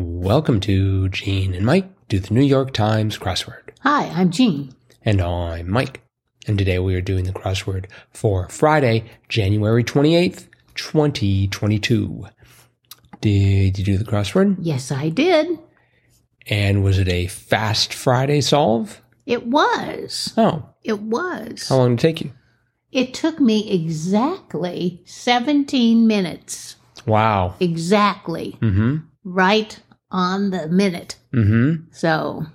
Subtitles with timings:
[0.00, 3.70] Welcome to Gene and Mike do the New York Times crossword.
[3.80, 4.72] Hi, I'm Jean.
[5.04, 6.02] And I'm Mike.
[6.46, 12.28] And today we are doing the crossword for Friday, January 28th, 2022.
[13.20, 14.58] Did you do the crossword?
[14.60, 15.58] Yes, I did.
[16.46, 19.02] And was it a fast Friday solve?
[19.26, 20.32] It was.
[20.36, 21.68] Oh, It was.
[21.70, 22.30] how long did it take you?
[22.92, 26.76] It took me exactly 17 minutes.
[27.04, 27.56] Wow.
[27.58, 28.56] Exactly.
[28.62, 28.98] Mm-hmm.
[29.24, 29.80] Right
[30.10, 31.16] on the minute.
[31.32, 31.84] Mm-hmm.
[31.92, 32.46] So,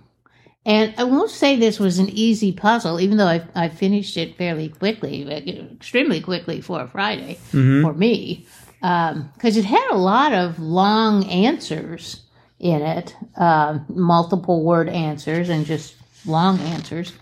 [0.66, 4.38] and I won't say this was an easy puzzle, even though I, I finished it
[4.38, 7.84] fairly quickly, extremely quickly for a Friday Mm-hmm.
[7.84, 8.46] for me,
[8.80, 12.22] because it had a lot of long answers
[12.60, 17.14] in it, uh, multiple word answers and just long answers.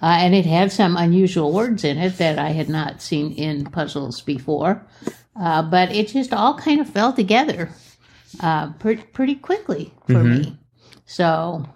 [0.00, 3.64] Uh, and it had some unusual words in it that I had not seen in
[3.64, 4.84] puzzles before.
[5.34, 7.70] Uh, but it just all kind of fell together
[8.40, 10.58] uh, pretty, pretty quickly for me.
[11.06, 11.66] So,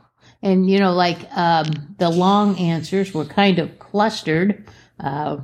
[0.42, 4.64] and you know, like um, the long answers were kind of clustered,
[5.00, 5.38] uh,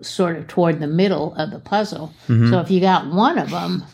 [0.00, 2.12] sort of toward the middle of the puzzle.
[2.26, 3.84] So if you got one of them,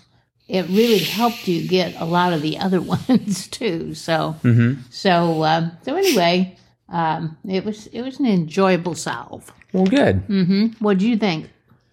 [0.48, 3.94] it really helped you get a lot of the other ones too.
[3.94, 4.80] So, Mm-hmm.
[4.90, 6.56] so, um, so anyway,
[6.88, 9.52] um, it was it was an enjoyable solve.
[9.72, 10.26] Well, good.
[10.28, 10.82] Mm-hmm.
[10.82, 11.50] What do you think?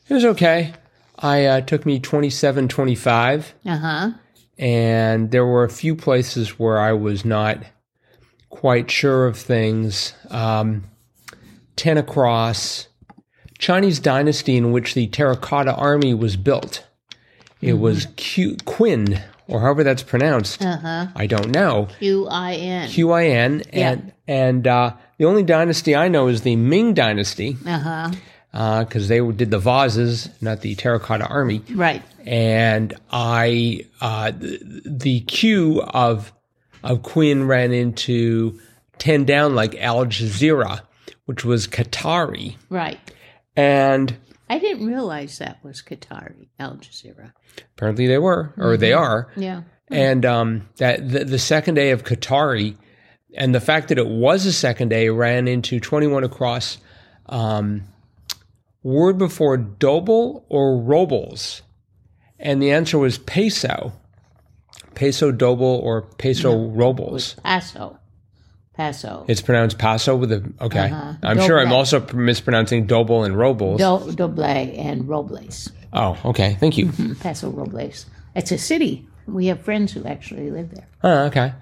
[0.07, 0.73] It was okay.
[1.19, 3.53] I uh, took me 27, 25.
[3.65, 4.11] Uh huh.
[4.57, 7.63] And there were a few places where I was not
[8.49, 10.13] quite sure of things.
[10.29, 10.85] Um,
[11.75, 12.87] Ten across,
[13.59, 16.87] Chinese dynasty in which the terracotta army was built.
[17.61, 20.63] It was Q- Qin, or however that's pronounced.
[20.63, 21.07] Uh huh.
[21.15, 21.89] I don't know.
[21.99, 22.89] Q I N.
[22.89, 27.57] Q I N, and and uh, the only dynasty I know is the Ming dynasty
[27.65, 28.11] Uh
[28.55, 32.01] because they did the vases, not the terracotta army Right.
[32.25, 36.31] and I uh, the, the Q of
[36.81, 38.57] of Quinn ran into
[38.97, 40.81] ten down like Al Jazeera,
[41.25, 42.97] which was Qatari, Right.
[43.57, 44.15] and
[44.49, 47.33] I didn't realize that was Qatari, Al Jazeera.
[47.75, 49.63] apparently they were or they are, Yeah.
[49.89, 52.77] and um, that the, the second day of Qatari,
[53.35, 56.77] and the fact that it was a second day ran into twenty one across.
[57.27, 57.83] Um,
[58.85, 61.63] word before doble or robles,
[62.39, 63.91] and the answer was peso.
[64.93, 67.33] Peso doble or peso robles.
[67.43, 67.97] Paso.
[68.75, 69.25] Paso.
[69.27, 70.91] It's pronounced paso with a okay.
[70.91, 71.13] Uh-huh.
[71.23, 73.79] I'm sure I'm also mispronouncing doble and robles.
[73.79, 75.71] Do, Doble and Robles.
[75.91, 76.55] oh, okay.
[76.59, 76.91] Thank you.
[77.21, 78.05] Paso Robles.
[78.35, 79.07] It's a city.
[79.27, 80.87] We have friends who actually live there.
[81.03, 81.53] Oh, okay.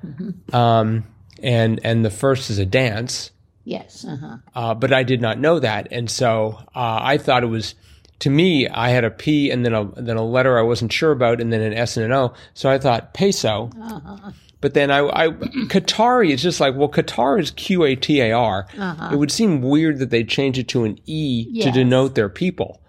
[0.52, 1.06] Um,
[1.42, 3.32] and and the first is a dance,
[3.66, 4.06] Yes.
[4.06, 4.38] Uh huh.
[4.56, 7.76] uh, but I did not know that, and so uh, I thought it was.
[8.20, 11.12] To me, I had a P and then a then a letter I wasn't sure
[11.12, 12.34] about, and then an S and an O.
[12.54, 13.70] So I thought peso.
[13.82, 14.32] Uh-huh.
[14.62, 15.28] But then I, I
[15.68, 18.66] Qatari is just like well, Qatar is Q A T A R.
[18.78, 19.10] Uh-huh.
[19.12, 22.82] It would seem weird that they change it to an E to denote their people.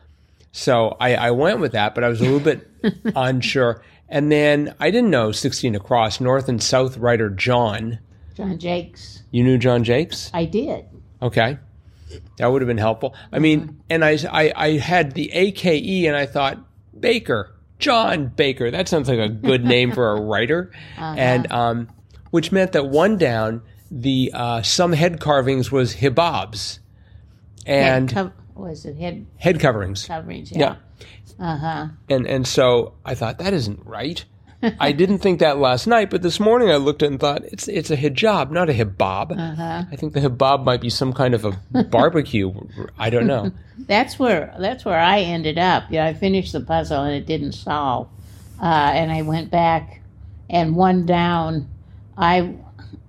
[0.52, 2.68] So I, I went with that, but I was a little bit
[3.16, 3.82] unsure.
[4.08, 7.98] And then I didn't know 16 across, North and South writer John.
[8.34, 9.22] John Jakes.
[9.30, 10.30] You knew John Jakes?
[10.34, 10.86] I did.
[11.22, 11.58] Okay.
[12.38, 13.14] That would have been helpful.
[13.32, 16.58] I mean, and I, I, I had the AKE and I thought,
[16.98, 18.70] Baker, John Baker.
[18.70, 20.70] That sounds like a good name for a writer.
[20.96, 21.88] And, um,
[22.30, 26.80] which meant that one down, the, uh, some head carvings was hibabs
[27.66, 30.04] and head cov- was it head head coverings.
[30.06, 30.52] coverings?
[30.52, 30.76] Yeah.
[31.38, 31.46] Yeah.
[31.46, 31.88] Uh huh.
[32.08, 34.24] And, and so I thought, that isn't right.
[34.80, 37.44] I didn't think that last night, but this morning I looked at it and thought,
[37.44, 39.32] it's, it's a hijab, not a hibab.
[39.38, 39.84] Uh-huh.
[39.90, 42.52] I think the hibab might be some kind of a barbecue.
[42.98, 43.50] I don't know.
[43.78, 45.84] That's where that's where I ended up.
[45.90, 48.08] Yeah, I finished the puzzle and it didn't solve,
[48.62, 48.64] uh,
[48.94, 50.00] and I went back
[50.48, 51.68] and one down.
[52.16, 52.54] I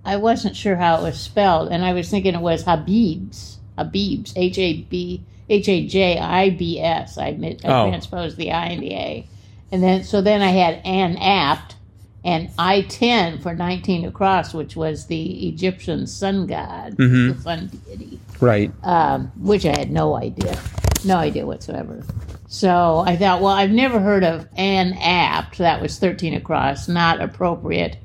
[0.04, 3.56] I wasn't sure how it was spelled, and I was thinking it was Habibs.
[3.78, 4.32] Habibs.
[4.36, 7.16] H A B H A J I B S.
[7.16, 7.88] I I Oh.
[7.88, 9.26] transposed the I and the A,
[9.76, 11.76] and then so then I had an apt
[12.24, 18.18] and I ten for nineteen across, which was the Egyptian sun god, the sun deity
[18.40, 18.72] Right.
[18.82, 20.58] um, which I had no idea,
[21.04, 22.02] no idea whatsoever.
[22.48, 25.58] So I thought, well, I've never heard of an apt.
[25.58, 27.98] That was 13 across, not appropriate.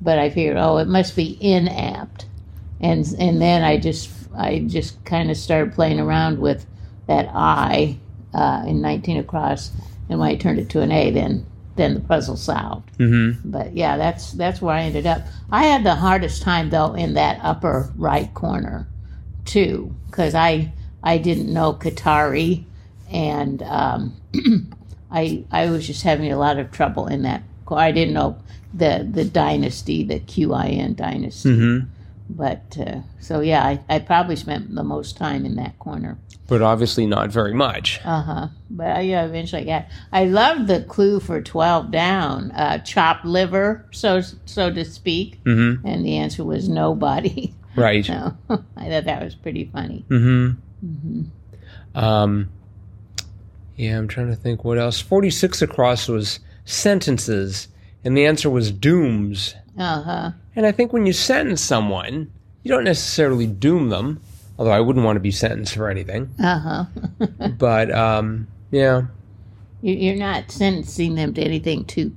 [0.00, 2.24] But I figured, oh, it must be inapt.
[2.80, 6.64] And and then I just I just kind of started playing around with
[7.08, 7.98] that I
[8.32, 9.70] uh, in 19 across,
[10.10, 11.46] and when I turned it to an A, then
[11.76, 12.90] then the puzzle solved.
[12.98, 13.50] Mm-hmm.
[13.50, 15.22] But yeah, that's that's where I ended up.
[15.50, 18.88] I had the hardest time though in that upper right corner,
[19.44, 20.72] too, because I
[21.02, 22.64] I didn't know Qatari,
[23.10, 24.16] and um,
[25.10, 28.36] I I was just having a lot of trouble in that I didn't know
[28.74, 31.50] the the dynasty, the QIN dynasty.
[31.50, 31.88] Mm-hmm.
[32.36, 36.18] But uh, so yeah, I, I probably spent the most time in that corner.
[36.46, 38.00] But obviously not very much.
[38.04, 38.48] Uh huh.
[38.70, 39.86] But I yeah, eventually got.
[40.12, 45.42] I loved the clue for twelve down, uh, chopped liver, so so to speak.
[45.44, 45.86] Mm-hmm.
[45.86, 47.54] And the answer was nobody.
[47.76, 48.04] Right.
[48.04, 48.12] so
[48.76, 50.04] I thought that was pretty funny.
[50.08, 51.22] Mm-hmm.
[51.94, 52.50] Um,
[53.76, 55.00] yeah, I'm trying to think what else.
[55.00, 57.68] 46 across was sentences,
[58.04, 59.54] and the answer was dooms.
[59.78, 60.30] Uh huh.
[60.56, 62.30] And I think when you sentence someone,
[62.62, 64.20] you don't necessarily doom them,
[64.58, 66.30] although I wouldn't want to be sentenced for anything.
[66.42, 66.84] Uh huh.
[67.58, 69.02] But um, yeah,
[69.82, 72.12] You- You're not sentencing them to anything too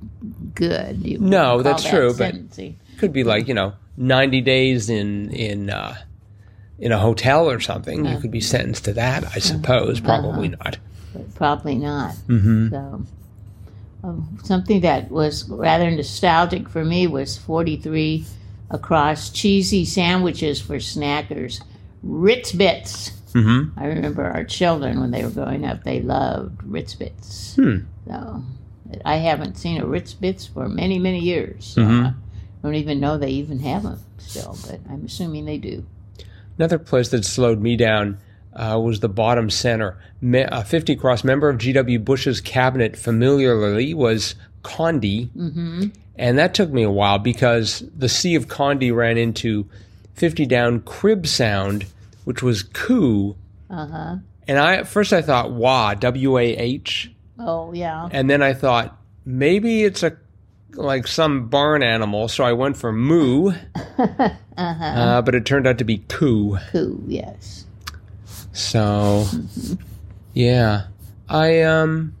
[0.54, 1.02] good.
[1.04, 2.78] You No, that's that true, but- sentencing.
[2.98, 5.96] could be like you know 90 days in in uh,
[6.78, 8.04] in a hotel or something.
[8.04, 10.00] You could be sentenced to that, I suppose.
[10.00, 10.76] Probably not.
[11.36, 12.14] Probably not.
[12.26, 12.70] Mm-hmm.
[12.70, 13.04] So,
[14.42, 18.24] something that was rather nostalgic for me was 43
[18.70, 21.62] across cheesy sandwiches for snackers.
[22.02, 23.10] Ritz Bits.
[23.32, 23.78] Mm-hmm.
[23.78, 27.56] I remember our children when they were growing up, they loved Ritz Bits.
[27.56, 27.78] Hmm.
[28.06, 28.42] So,
[29.04, 31.64] I haven't seen a Ritz Bits for many, many years.
[31.64, 32.06] So Mhm.
[32.08, 32.14] I
[32.62, 35.84] don't even know they even have them still, but I'm assuming they do.
[36.58, 38.18] Another place that slowed me down
[38.54, 39.98] uh, was the bottom center.
[40.20, 41.98] Me- a 50 cross member of G.W.
[41.98, 45.86] Bush's cabinet familiarly was Condi, Mm-hmm.
[46.16, 49.68] and that took me a while because the C of Condi ran into
[50.14, 51.86] 50 down crib sound,
[52.24, 53.36] which was coo.
[53.68, 54.16] Uh huh.
[54.46, 58.08] And I at first I thought wah, W A H, Oh, yeah.
[58.12, 58.96] and then I thought
[59.26, 60.16] maybe it's a
[60.74, 63.52] like some barn animal, so I went for moo,
[63.98, 64.30] Uh-huh.
[64.56, 66.58] uh, but it turned out to be coo.
[66.70, 67.64] Cool, yes.
[68.54, 69.26] So,
[70.32, 70.84] yeah,
[71.28, 72.14] I um,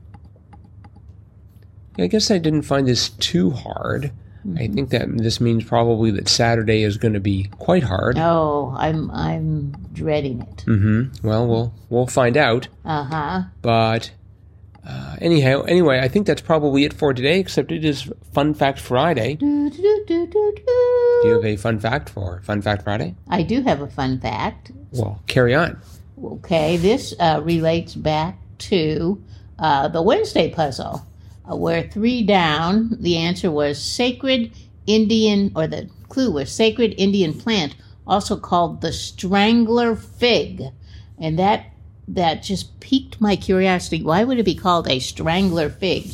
[1.98, 4.12] I guess I didn't find this too hard.
[4.58, 8.18] I think that this means probably that Saturday is going to be quite hard.
[8.18, 10.60] Oh, I'm I'm dreading it.
[10.66, 12.68] hmm Well, we'll we'll find out.
[12.84, 13.42] Uh huh.
[13.62, 14.10] But
[14.86, 17.38] uh, anyhow, anyway, I think that's probably it for today.
[17.40, 19.36] Except it is Fun Fact Friday.
[19.36, 20.62] Do, do, do, do, do,
[21.22, 23.14] Do you have a fun fact for Fun Fact Friday?
[23.28, 24.72] I do have a fun fact.
[24.92, 25.80] Well, carry on.
[26.24, 29.22] Okay, this uh, relates back to
[29.58, 31.06] uh, the Wednesday puzzle,
[31.50, 34.52] uh, where three down, the answer was sacred
[34.86, 37.74] Indian, or the clue was sacred Indian plant,
[38.06, 40.62] also called the strangler fig,
[41.18, 41.66] and that
[42.06, 44.02] that just piqued my curiosity.
[44.02, 46.10] Why would it be called a strangler fig?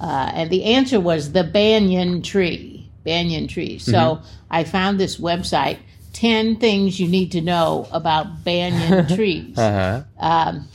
[0.00, 2.90] Uh, and the answer was the banyan tree.
[3.04, 3.78] Banyan tree.
[3.78, 5.78] So I found this website.
[6.12, 9.56] 10 things you need to know about banyan trees.
[9.58, 10.24] Uh huh.
[10.26, 10.68] Um,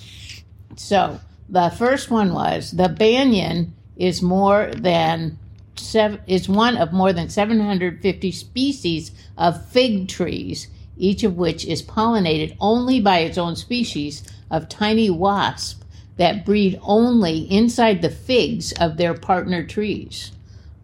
[0.75, 1.19] so
[1.49, 5.37] the first one was the banyan is more than
[5.75, 10.67] seven, is one of more than 750 species of fig trees,
[10.97, 15.83] each of which is pollinated only by its own species of tiny wasp
[16.17, 20.31] that breed only inside the figs of their partner trees.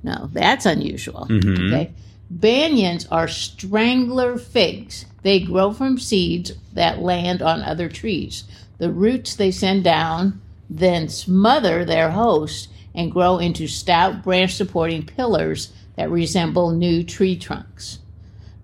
[0.03, 1.27] Now that's unusual.
[1.73, 1.91] Okay.
[2.33, 5.05] Banyans are strangler figs.
[5.21, 8.45] They grow from seeds that land on other trees.
[8.79, 15.05] The roots they send down then smother their host and grow into stout branch supporting
[15.05, 17.99] pillars that resemble new tree trunks.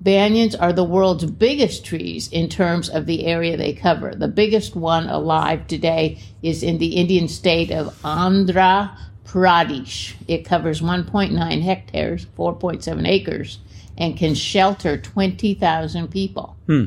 [0.03, 4.15] Banyans are the world's biggest trees in terms of the area they cover.
[4.15, 8.97] The biggest one alive today is in the Indian state of Andhra
[9.29, 10.15] Pradesh.
[10.27, 13.59] It covers 1.9 hectares, 4.7 acres,
[13.95, 16.57] and can shelter 20,000 people.
[16.65, 16.85] Hmm.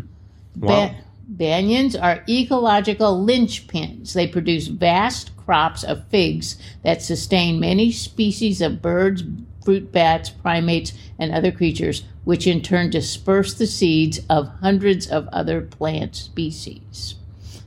[0.56, 0.88] Wow.
[0.88, 0.96] Ba-
[1.32, 4.12] banyans are ecological linchpins.
[4.12, 9.22] They produce vast crops of figs that sustain many species of birds,
[9.64, 15.28] fruit bats, primates, and other creatures, which in turn disperse the seeds of hundreds of
[15.28, 17.14] other plant species.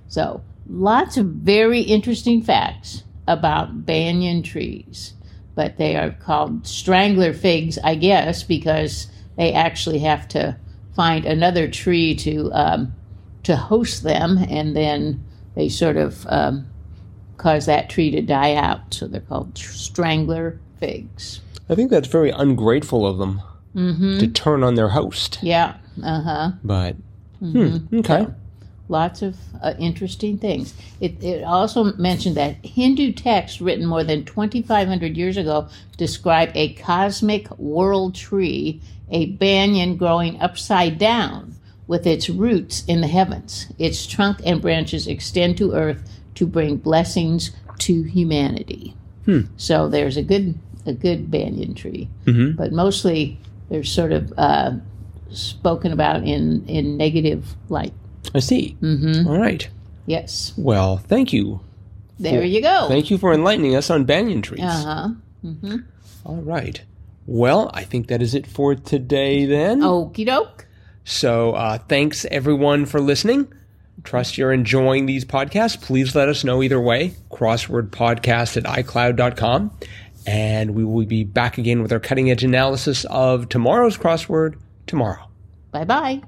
[0.09, 5.13] So, lots of very interesting facts about banyan trees.
[5.55, 10.57] But they are called strangler figs, I guess, because they actually have to
[10.95, 12.93] find another tree to um,
[13.43, 15.23] to host them, and then
[15.55, 16.67] they sort of um,
[17.37, 18.93] cause that tree to die out.
[18.93, 21.41] So they're called strangler figs.
[21.69, 23.41] I think that's very ungrateful of them
[23.75, 25.39] to turn on their host.
[25.41, 25.75] Yeah.
[26.03, 26.51] Uh huh.
[26.63, 26.95] But
[27.39, 28.27] hmm, okay.
[28.87, 30.73] Lots of uh, interesting things.
[31.01, 36.73] It, it also mentioned that Hindu texts written more than 2,500 years ago describe a
[36.73, 41.55] cosmic world tree, a banyan growing upside down
[41.87, 43.67] with its roots in the heavens.
[43.79, 48.95] Its trunk and branches extend to earth to bring blessings to humanity.
[49.57, 52.07] So there's a good a good banyan tree.
[52.25, 52.55] Mhm.
[52.55, 53.39] But mostly
[53.69, 54.73] they're sort of uh,
[55.31, 57.93] spoken about in, in negative light.
[58.33, 58.77] I see.
[58.81, 59.27] Mm-hmm.
[59.27, 59.67] right.
[60.05, 60.53] Yes.
[60.57, 61.61] Well, thank you.
[62.19, 62.87] There you go.
[62.87, 64.61] Thank you for enlightening us on banyan trees.
[64.63, 65.09] Uh
[65.43, 65.77] huh.
[66.23, 66.81] All right.
[67.27, 69.81] Well, I think that is it for today then.
[69.81, 70.65] Okie doke.
[71.03, 73.51] So uh, thanks everyone for listening.
[74.03, 75.81] Trust you're enjoying these podcasts.
[75.81, 77.15] Please let us know either way.
[77.31, 79.71] Crosswordpodcast at iCloud.com.
[80.27, 84.55] And we will be back again with our cutting edge analysis of tomorrow's crossword
[84.87, 85.29] tomorrow.
[85.71, 86.21] Bye bye.